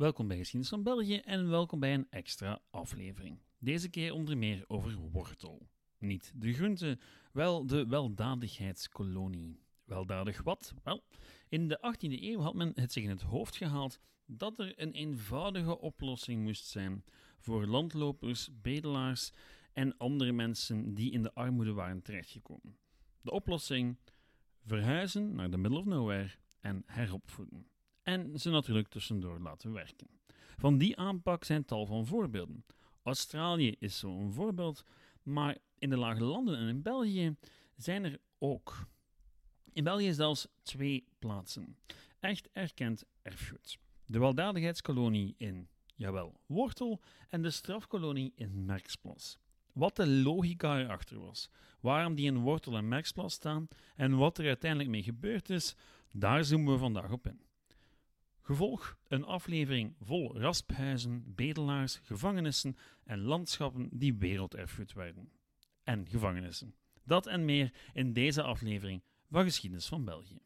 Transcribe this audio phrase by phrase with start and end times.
[0.00, 3.38] Welkom bij Geschiedenis van België en welkom bij een extra aflevering.
[3.58, 5.68] Deze keer onder meer over wortel.
[5.98, 6.98] Niet de groente,
[7.32, 9.60] wel de weldadigheidskolonie.
[9.84, 10.74] Weldadig wat?
[10.82, 11.04] Wel,
[11.48, 14.92] in de 18e eeuw had men het zich in het hoofd gehaald dat er een
[14.92, 17.04] eenvoudige oplossing moest zijn
[17.38, 19.32] voor landlopers, bedelaars
[19.72, 22.78] en andere mensen die in de armoede waren terechtgekomen.
[23.20, 23.98] De oplossing:
[24.64, 26.30] verhuizen naar de middle of nowhere
[26.60, 27.69] en heropvoeden.
[28.02, 30.08] En ze natuurlijk tussendoor laten werken.
[30.56, 32.64] Van die aanpak zijn tal van voorbeelden.
[33.02, 34.84] Australië is zo'n voorbeeld,
[35.22, 37.36] maar in de lage landen en in België
[37.76, 38.86] zijn er ook.
[39.72, 41.76] In België zelfs twee plaatsen.
[42.20, 43.78] Echt erkend erfgoed.
[44.06, 49.38] De weldadigheidskolonie in, jawel, Wortel en de strafkolonie in Merksplas.
[49.72, 54.46] Wat de logica erachter was, waarom die in Wortel en Merksplas staan en wat er
[54.46, 55.74] uiteindelijk mee gebeurd is,
[56.12, 57.40] daar zoomen we vandaag op in.
[58.50, 65.30] Gevolg: een aflevering vol rasphuizen, bedelaars, gevangenissen en landschappen die werelderfgoed werden.
[65.84, 66.74] En gevangenissen.
[67.04, 70.38] Dat en meer in deze aflevering van Geschiedenis van België.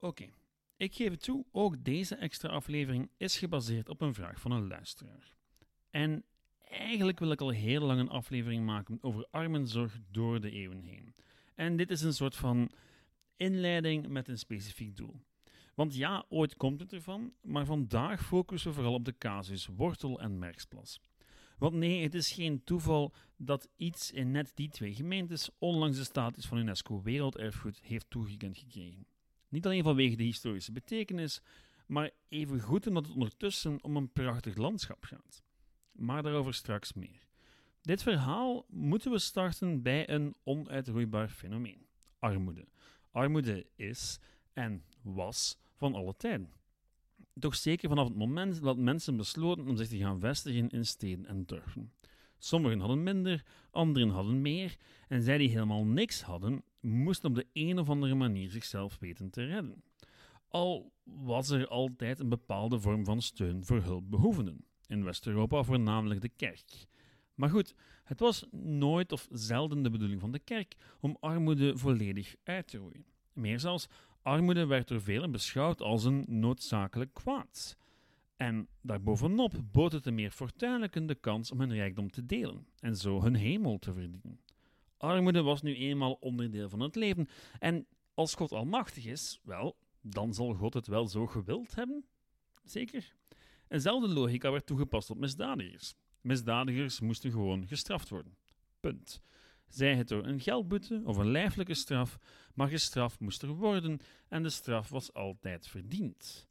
[0.00, 0.28] Oké,
[0.76, 4.66] ik geef het toe, ook deze extra aflevering is gebaseerd op een vraag van een
[4.66, 5.32] luisteraar.
[5.90, 6.24] En
[6.70, 11.14] eigenlijk wil ik al heel lang een aflevering maken over armenzorg door de eeuwen heen.
[11.58, 12.70] En dit is een soort van
[13.36, 15.20] inleiding met een specifiek doel.
[15.74, 20.20] Want ja, ooit komt het ervan, maar vandaag focussen we vooral op de casus Wortel
[20.20, 21.00] en Merksplas.
[21.58, 26.04] Want nee, het is geen toeval dat iets in net die twee gemeentes onlangs de
[26.04, 29.06] status van UNESCO Werelderfgoed heeft toegekend gekregen.
[29.48, 31.40] Niet alleen vanwege de historische betekenis,
[31.86, 35.42] maar evengoed omdat het ondertussen om een prachtig landschap gaat.
[35.92, 37.27] Maar daarover straks meer.
[37.88, 41.86] Dit verhaal moeten we starten bij een onuitroeibaar fenomeen:
[42.18, 42.68] armoede.
[43.10, 44.18] Armoede is
[44.52, 46.52] en was van alle tijden.
[47.38, 51.26] Toch zeker vanaf het moment dat mensen besloten om zich te gaan vestigen in steden
[51.26, 51.92] en dorpen.
[52.38, 54.76] Sommigen hadden minder, anderen hadden meer,
[55.08, 59.30] en zij die helemaal niks hadden, moesten op de een of andere manier zichzelf weten
[59.30, 59.82] te redden.
[60.48, 66.28] Al was er altijd een bepaalde vorm van steun voor hulpbehoevenden, in West-Europa voornamelijk de
[66.28, 66.86] kerk.
[67.38, 72.34] Maar goed, het was nooit of zelden de bedoeling van de kerk om armoede volledig
[72.44, 73.06] uit te roeien.
[73.32, 73.88] Meer zelfs,
[74.22, 77.76] armoede werd door velen beschouwd als een noodzakelijk kwaad.
[78.36, 82.96] En daarbovenop bood het de meer fortuinlijken de kans om hun rijkdom te delen en
[82.96, 84.40] zo hun hemel te verdienen.
[84.96, 87.28] Armoede was nu eenmaal onderdeel van het leven
[87.58, 92.04] en als God almachtig is, wel, dan zal God het wel zo gewild hebben?
[92.64, 93.14] Zeker.
[93.68, 95.94] Eenzelfde logica werd toegepast op misdadigers.
[96.28, 98.36] Misdadigers moesten gewoon gestraft worden.
[98.80, 99.20] Punt.
[99.66, 102.18] Zij het door een geldboete of een lijfelijke straf,
[102.54, 106.46] maar gestraft moest er worden en de straf was altijd verdiend.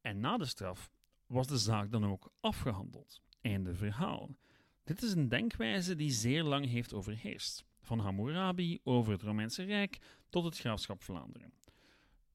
[0.00, 0.90] En na de straf
[1.26, 3.20] was de zaak dan ook afgehandeld.
[3.40, 4.36] Einde verhaal.
[4.84, 9.98] Dit is een denkwijze die zeer lang heeft overheerst, van Hammurabi over het Romeinse Rijk
[10.28, 11.52] tot het graafschap Vlaanderen.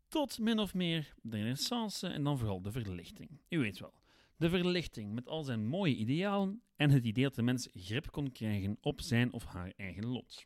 [0.08, 3.30] Tot min of meer de Renaissance en dan vooral de verlichting.
[3.50, 4.01] U weet wel,
[4.42, 8.32] de verlichting met al zijn mooie idealen en het idee dat de mens grip kon
[8.32, 10.46] krijgen op zijn of haar eigen lot.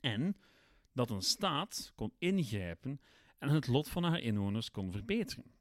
[0.00, 0.36] En
[0.92, 3.00] dat een staat kon ingrijpen
[3.38, 5.54] en het lot van haar inwoners kon verbeteren.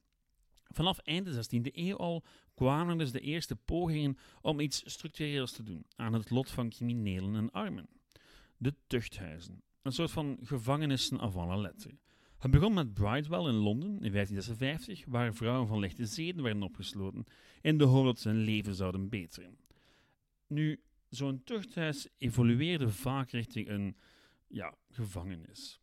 [0.64, 2.24] Vanaf eind de 16e eeuw al
[2.54, 7.36] kwamen dus de eerste pogingen om iets structureels te doen aan het lot van criminelen
[7.36, 7.90] en armen.
[8.58, 11.98] De tuchthuizen, een soort van gevangenissen avant la lettre.
[12.40, 17.26] Het begon met Bridewell in Londen in 1556, waar vrouwen van lichte zeden werden opgesloten
[17.62, 19.58] in de hoop dat ze hun leven zouden beteren.
[20.48, 23.98] Nu, zo'n tuchthuis evolueerde vaak richting een
[24.48, 25.80] ja, gevangenis.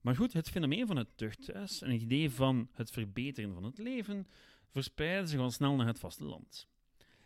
[0.00, 3.78] Maar goed, het fenomeen van het tuchthuis en het idee van het verbeteren van het
[3.78, 4.26] leven
[4.70, 6.68] verspreidde zich al snel naar het vasteland.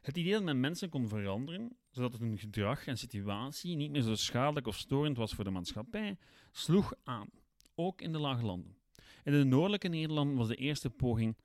[0.00, 4.14] Het idee dat men mensen kon veranderen, zodat hun gedrag en situatie niet meer zo
[4.14, 6.16] schadelijk of storend was voor de maatschappij,
[6.50, 7.28] sloeg aan,
[7.74, 8.76] ook in de lage landen.
[9.24, 11.36] In de noordelijke Nederland was de eerste poging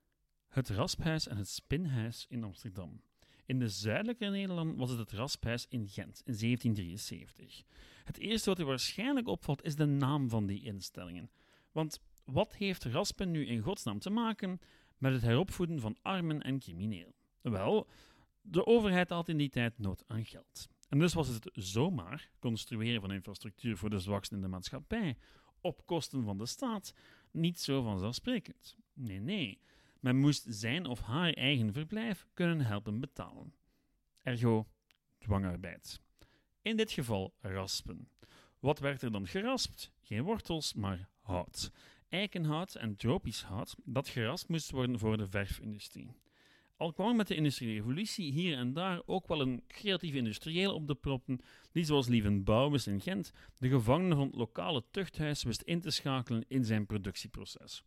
[0.48, 3.02] het Rasphuis en het Spinhuis in Amsterdam.
[3.46, 7.64] In de zuidelijke Nederland was het het Rasphuis in Gent in 1773.
[8.04, 11.30] Het eerste wat u waarschijnlijk opvalt is de naam van die instellingen.
[11.72, 14.60] Want wat heeft raspen nu in godsnaam te maken
[14.98, 17.14] met het heropvoeden van armen en criminelen?
[17.42, 17.88] Wel,
[18.42, 20.68] de overheid had in die tijd nood aan geld.
[20.90, 25.18] En dus was het zomaar construeren van infrastructuur voor de zwaksten in de maatschappij
[25.62, 26.94] op kosten van de staat
[27.32, 28.78] niet zo vanzelfsprekend.
[28.94, 29.62] Nee, nee.
[30.00, 33.54] Men moest zijn of haar eigen verblijf kunnen helpen betalen.
[34.24, 34.68] Ergo
[35.18, 36.02] dwangarbeid.
[36.62, 38.10] In dit geval raspen.
[38.60, 39.92] Wat werd er dan geraspt?
[40.02, 41.72] Geen wortels, maar hout.
[42.10, 46.16] Eikenhout en tropisch hout dat gerast moest worden voor de verfindustrie.
[46.78, 50.88] Al kwam met de industriële revolutie hier en daar ook wel een creatieve industrieel op
[50.88, 51.40] de proppen,
[51.72, 55.92] die zoals Lieven Bouwens in Gent de gevangenen van het lokale tuchthuis wist in te
[55.92, 57.84] schakelen in zijn productieproces.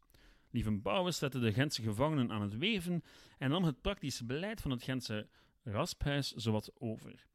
[0.50, 3.02] Lieven Bouwens zette de Gentse gevangenen aan het weven
[3.38, 5.28] en nam het praktische beleid van het Gentse
[5.62, 7.26] rasphuis zowat over.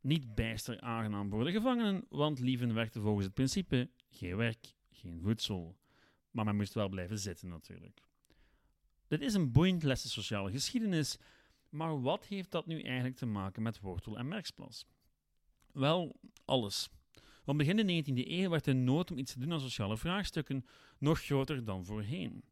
[0.00, 5.20] Niet bijster aangenaam voor de gevangenen, want Lieven werkte volgens het principe geen werk, geen
[5.20, 5.76] voedsel.
[6.30, 8.02] Maar men moest wel blijven zitten natuurlijk.
[9.14, 11.18] Dit is een boeiend lessen sociale geschiedenis,
[11.68, 14.86] maar wat heeft dat nu eigenlijk te maken met wortel en merksplas?
[15.72, 16.88] Wel, alles.
[17.44, 20.66] Want begin de 19e eeuw werd de nood om iets te doen aan sociale vraagstukken
[20.98, 22.44] nog groter dan voorheen.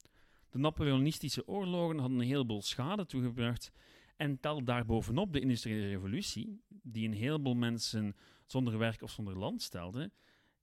[0.50, 3.72] De Napoleonistische oorlogen hadden een heleboel schade toegebracht
[4.16, 8.16] en tel daarbovenop de industriële revolutie, die een heleboel mensen
[8.46, 10.10] zonder werk of zonder land stelde,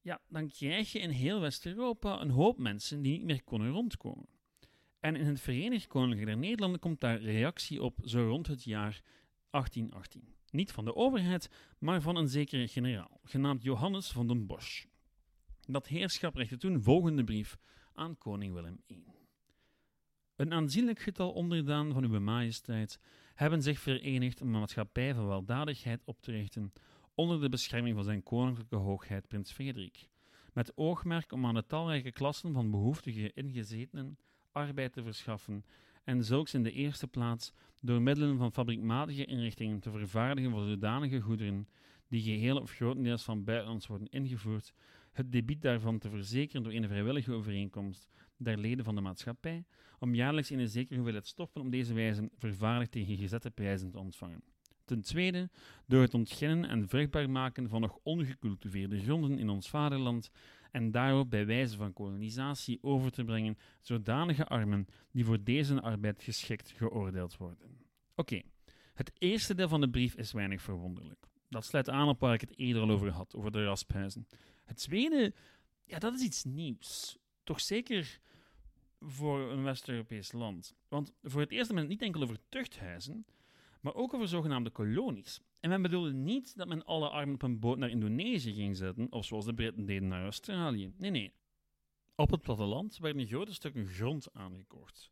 [0.02, 4.39] ja, dan krijg je in heel West-Europa een hoop mensen die niet meer konden rondkomen.
[5.00, 9.02] En in het Verenigd Koninkrijk der Nederlanden komt daar reactie op zo rond het jaar
[9.50, 10.36] 1818.
[10.52, 14.86] Niet van de overheid, maar van een zekere generaal, genaamd Johannes van den Bosch.
[15.68, 17.58] Dat heerschap richtte toen volgende brief
[17.94, 19.04] aan koning Willem I.
[20.36, 23.00] Een aanzienlijk getal onderdaan van uw majesteit
[23.34, 26.74] hebben zich verenigd om een maatschappij van weldadigheid op te richten
[27.16, 30.10] onder de bescherming van zijn koninklijke hoogheid prins Frederik,
[30.54, 34.18] met oogmerk om aan de talrijke klassen van behoeftige ingezetenen
[34.60, 35.66] arbeid te verschaffen
[36.04, 41.20] en zulks in de eerste plaats door middelen van fabriekmatige inrichtingen te vervaardigen voor zodanige
[41.20, 41.68] goederen
[42.08, 44.74] die geheel of grotendeels van buitenlands worden ingevoerd,
[45.12, 49.66] het debiet daarvan te verzekeren door een vrijwillige overeenkomst der leden van de maatschappij,
[50.00, 54.00] om jaarlijks in een zekere hoeveelheid stoffen op deze wijze vervaardigd tegen gezette prijzen te
[54.00, 54.44] ontvangen.
[54.86, 55.50] Ten tweede,
[55.86, 60.32] door het ontginnen en vruchtbaar maken van nog ongecultiveerde gronden in ons vaderland
[60.72, 66.24] en daarop bij wijze van kolonisatie over te brengen zodanige armen die voor deze arbeid
[66.24, 67.78] geschikt geoordeeld worden.
[68.16, 68.42] Oké,
[68.94, 71.28] het eerste deel van de brief is weinig verwonderlijk.
[71.50, 74.28] Dat sluit aan op waar ik het eerder al over had, over de rasphuizen.
[74.66, 75.34] Het tweede,
[75.86, 77.18] ja, dat is iets nieuws.
[77.44, 78.20] Toch zeker
[79.00, 80.76] voor een West-Europees land.
[80.88, 83.26] Want voor het eerst hebben niet enkel over tuchthuizen,
[83.82, 85.42] maar ook over zogenaamde kolonies.
[85.60, 89.12] En men bedoelde niet dat men alle armen op een boot naar Indonesië ging zetten,
[89.12, 90.94] of zoals de Britten deden naar Australië.
[90.98, 91.34] Nee, nee.
[92.16, 95.12] Op het platteland werden grote stukken grond aangekocht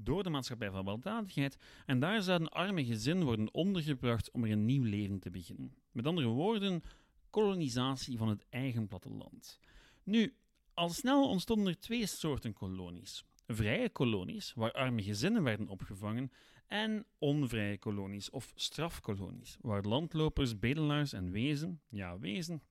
[0.00, 4.64] door de maatschappij van weldadigheid en daar zouden arme gezinnen worden ondergebracht om er een
[4.64, 5.74] nieuw leven te beginnen.
[5.92, 6.82] Met andere woorden,
[7.30, 9.58] kolonisatie van het eigen platteland.
[10.02, 10.34] Nu,
[10.74, 13.24] al snel ontstonden er twee soorten kolonies.
[13.46, 16.30] Vrije kolonies, waar arme gezinnen werden opgevangen,
[16.68, 22.62] en onvrije kolonies of strafkolonies, waar landlopers, bedelaars en wezen, ja wezen,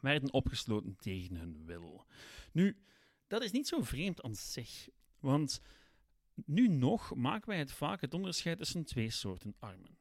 [0.00, 2.06] werden opgesloten tegen hun wil.
[2.52, 2.76] Nu,
[3.26, 4.88] dat is niet zo vreemd aan zich,
[5.20, 5.60] want
[6.34, 9.96] nu nog maken wij het vaak het onderscheid tussen twee soorten armen.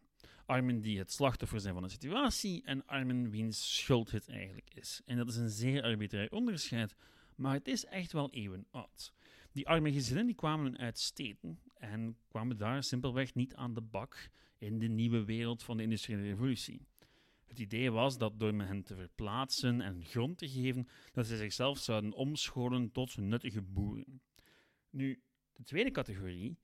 [0.45, 5.01] Armen die het slachtoffer zijn van een situatie en armen wiens schuld het eigenlijk is.
[5.05, 6.95] En dat is een zeer arbitrair onderscheid,
[7.35, 9.13] maar het is echt wel eeuwen oud.
[9.51, 14.29] Die arme gezinnen die kwamen uit steden en kwamen daar simpelweg niet aan de bak
[14.57, 16.88] in de nieuwe wereld van de industriële revolutie.
[17.45, 21.78] Het idee was dat door hen te verplaatsen en grond te geven, dat ze zichzelf
[21.78, 24.21] zouden omscholen tot nuttige boeren.
[24.90, 25.21] Nu,
[25.54, 26.57] de tweede categorie,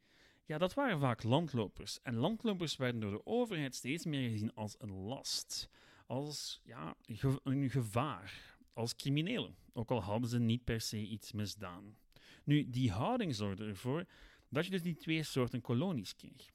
[0.45, 2.01] ja, dat waren vaak landlopers.
[2.01, 5.69] En landlopers werden door de overheid steeds meer gezien als een last,
[6.05, 6.95] als ja,
[7.43, 11.97] een gevaar, als criminelen, ook al hadden ze niet per se iets misdaan.
[12.43, 14.05] Nu, die houding zorgde ervoor
[14.53, 16.49] dat je dus die twee soorten kolonies kreeg.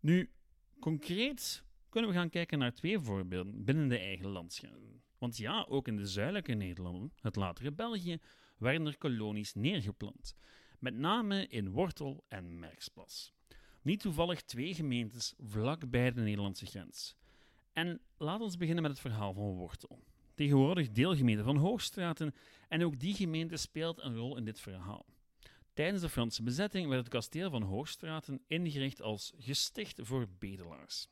[0.00, 0.30] Nu,
[0.80, 4.78] concreet kunnen we gaan kijken naar twee voorbeelden binnen de eigen landschap.
[5.18, 8.18] Want ja, ook in de zuidelijke Nederlanden, het latere België,
[8.58, 10.34] werden er kolonies neergeplant.
[10.78, 13.32] Met name in Wortel en Merksplas.
[13.82, 17.16] Niet toevallig twee gemeentes vlakbij de Nederlandse grens.
[17.72, 20.04] En laat ons beginnen met het verhaal van Wortel.
[20.34, 22.34] Tegenwoordig deelgemeente van Hoogstraten
[22.68, 25.13] en ook die gemeente speelt een rol in dit verhaal.
[25.74, 31.08] Tijdens de Franse bezetting werd het kasteel van Hoogstraten ingericht als gesticht voor bedelaars.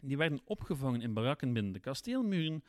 [0.00, 2.64] Die werden opgevangen in barakken binnen de kasteelmuren,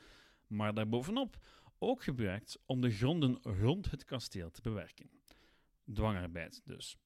[0.47, 1.37] maar daarbovenop
[1.79, 5.09] ook gebruikt om de gronden rond het kasteel te bewerken.
[5.93, 6.97] Dwangarbeid dus.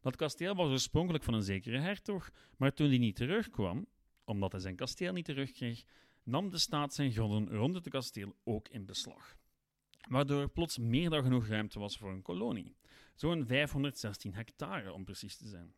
[0.00, 3.86] Dat kasteel was oorspronkelijk van een zekere hertog, maar toen die niet terugkwam,
[4.24, 5.84] omdat hij zijn kasteel niet terugkreeg,
[6.22, 9.36] nam de staat zijn gronden rond het kasteel ook in beslag.
[10.06, 12.76] Waardoor er plots meer dan genoeg ruimte was voor een kolonie.
[13.14, 15.74] Zo'n 516 hectare om precies te zijn.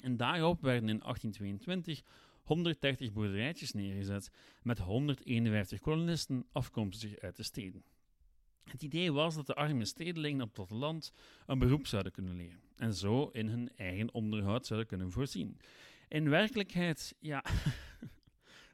[0.00, 2.02] En daarop werden in 1822
[2.42, 4.30] 130 boerderijtjes neergezet
[4.62, 7.84] met 151 kolonisten afkomstig uit de steden.
[8.64, 11.12] Het idee was dat de arme stedelingen op het platteland
[11.46, 15.58] een beroep zouden kunnen leren en zo in hun eigen onderhoud zouden kunnen voorzien.
[16.08, 17.44] In werkelijkheid, ja,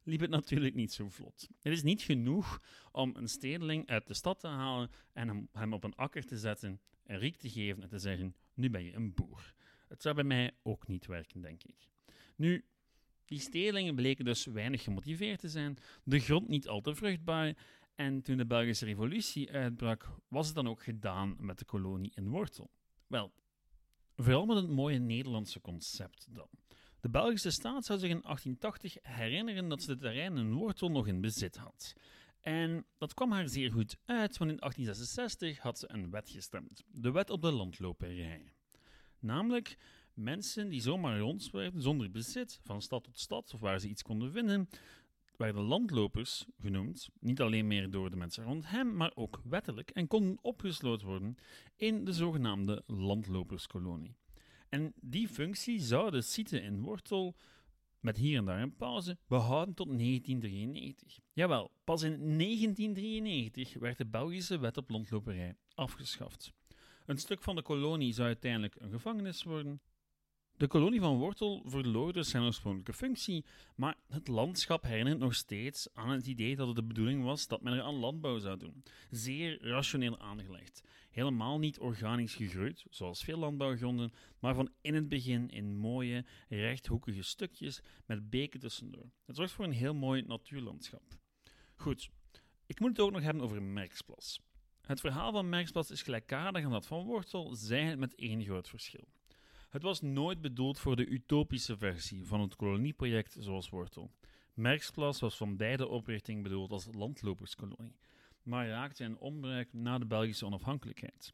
[0.07, 1.49] liep het natuurlijk niet zo vlot.
[1.61, 5.85] Het is niet genoeg om een stedeling uit de stad te halen en hem, op
[5.85, 9.15] een akker te zetten, een riek te geven en te zeggen: Nu ben je een
[9.15, 9.55] boer.
[9.89, 11.89] Het zou bij mij ook niet werken, denk ik.
[12.37, 12.65] Nu,
[13.25, 17.57] die stedelingen bleken dus weinig gemotiveerd te zijn, de grond niet al te vruchtbaar,
[17.95, 22.29] en toen de Belgische Revolutie uitbrak, was het dan ook gedaan met de kolonie in
[22.29, 22.71] Wortel.
[23.07, 23.33] Wel,
[24.17, 26.49] vooral met het mooie Nederlandse concept dan.
[27.07, 31.07] De Belgische staat zou zich in 1880 herinneren dat ze de terrein in Wortel nog
[31.07, 31.95] in bezit had.
[32.41, 36.85] En dat kwam haar zeer goed uit, want in 1866 had ze een wet gestemd.
[36.87, 38.53] De wet op de landloperij.
[39.19, 39.79] Namelijk,
[40.15, 44.33] mensen die zomaar rondzwerven zonder bezit, van stad tot stad of waar ze iets konden
[44.33, 44.69] vinden,
[45.37, 50.07] werden landlopers genoemd, niet alleen meer door de mensen rond hem, maar ook wettelijk, en
[50.07, 51.37] konden opgesloten worden
[51.77, 54.17] in de zogenaamde landloperskolonie.
[54.69, 57.37] En die functie zou de site in Wortel,
[58.01, 61.19] met hier en daar een pauze, behouden tot 1993.
[61.33, 66.53] Jawel, pas in 1993 werd de Belgische wet op landloperij afgeschaft.
[67.07, 69.81] Een stuk van de kolonie zou uiteindelijk een gevangenis worden,
[70.57, 73.45] de kolonie van Wortel verloor dus zijn oorspronkelijke functie,
[73.75, 77.63] maar het landschap herinnert nog steeds aan het idee dat het de bedoeling was dat
[77.63, 78.83] men er aan landbouw zou doen.
[79.11, 80.83] Zeer rationeel aangelegd.
[81.11, 87.23] Helemaal niet organisch gegroeid, zoals veel landbouwgronden, maar van in het begin in mooie, rechthoekige
[87.23, 89.11] stukjes met beken tussendoor.
[89.27, 91.19] Het zorgt voor een heel mooi natuurlandschap.
[91.75, 92.11] Goed,
[92.67, 94.41] ik moet het ook nog hebben over Merksplas.
[94.81, 98.69] Het verhaal van Merksplas is gelijkaardig aan dat van Wortel, zij het met één groot
[98.69, 99.09] verschil.
[99.77, 104.11] Het was nooit bedoeld voor de utopische versie van het kolonieproject zoals Wortel.
[104.55, 107.97] Merksplas was van bij de oprichting bedoeld als landloperskolonie,
[108.43, 111.33] maar raakte in onbruik na de Belgische onafhankelijkheid.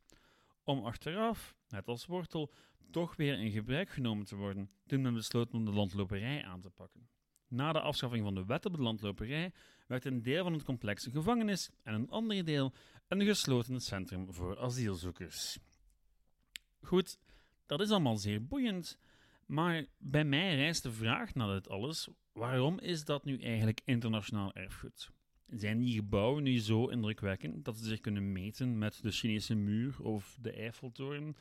[0.65, 2.53] Om achteraf, net als Wortel,
[2.91, 6.71] toch weer in gebruik genomen te worden toen men besloot om de landloperij aan te
[6.71, 7.09] pakken.
[7.49, 9.53] Na de afschaffing van de wet op de landloperij
[9.87, 12.73] werd een deel van het complex een gevangenis en een andere deel
[13.09, 15.59] een gesloten centrum voor asielzoekers.
[16.81, 17.19] Goed,
[17.77, 18.99] dat is allemaal zeer boeiend,
[19.47, 24.53] maar bij mij rijst de vraag naar dit alles: waarom is dat nu eigenlijk internationaal
[24.55, 25.11] erfgoed?
[25.47, 30.03] Zijn die gebouwen nu zo indrukwekkend dat ze zich kunnen meten met de Chinese muur
[30.03, 31.37] of de Eiffeltoren?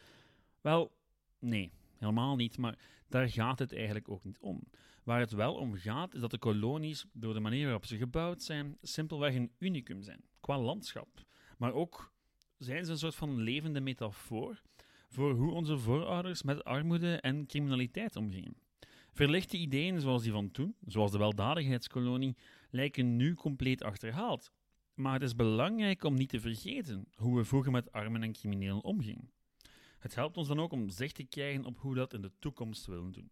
[0.61, 0.91] Wel,
[1.39, 4.63] nee, helemaal niet, maar daar gaat het eigenlijk ook niet om.
[5.03, 8.43] Waar het wel om gaat, is dat de kolonies, door de manier waarop ze gebouwd
[8.43, 11.25] zijn, simpelweg een unicum zijn, qua landschap.
[11.57, 12.13] Maar ook
[12.57, 14.61] zijn ze een soort van levende metafoor
[15.11, 18.55] voor hoe onze voorouders met armoede en criminaliteit omgingen.
[19.11, 22.37] Verlichte ideeën zoals die van toen, zoals de weldadigheidskolonie,
[22.69, 24.51] lijken nu compleet achterhaald.
[24.93, 28.83] Maar het is belangrijk om niet te vergeten hoe we vroeger met armen en criminelen
[28.83, 29.31] omgingen.
[29.99, 32.31] Het helpt ons dan ook om zicht te krijgen op hoe we dat in de
[32.39, 33.31] toekomst willen doen.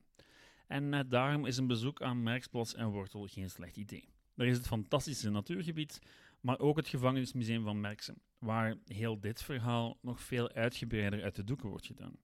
[0.68, 4.10] En net daarom is een bezoek aan Merksplas en Wortel geen slecht idee.
[4.36, 6.00] Er is het fantastische natuurgebied,
[6.42, 11.44] maar ook het gevangenismuseum van Merksem, waar heel dit verhaal nog veel uitgebreider uit de
[11.44, 12.18] doeken wordt gedaan.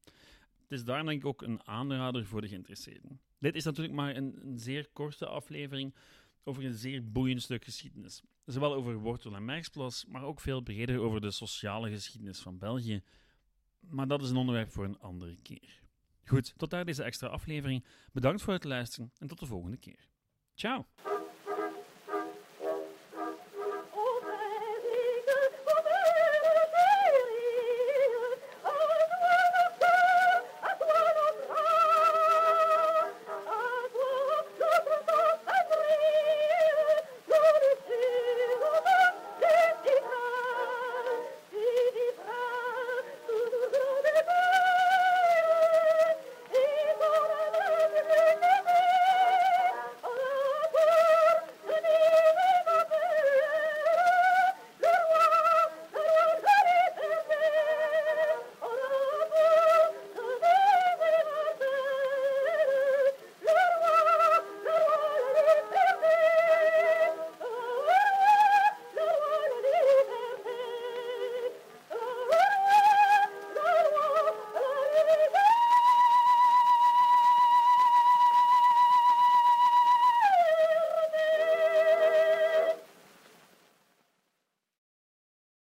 [0.62, 3.22] Het is daar denk ik ook een aanrader voor de geïnteresseerden.
[3.40, 5.96] Dit is natuurlijk maar een, een zeer korte aflevering
[6.44, 8.22] over een zeer boeiend stuk geschiedenis.
[8.46, 13.02] Zowel over Wortel en Merksplas, maar ook veel breder over de sociale geschiedenis van België.
[13.80, 15.84] Maar dat is een onderwerp voor een andere keer.
[16.26, 17.86] Goed, tot daar deze extra aflevering.
[18.12, 20.08] Bedankt voor het luisteren en tot de volgende keer.
[20.54, 20.86] Ciao!